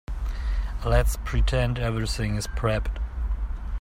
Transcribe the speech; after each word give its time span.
Let's 0.83 1.15
pretend 1.17 1.77
everything 1.77 2.35
is 2.35 2.47
prepped. 2.47 2.97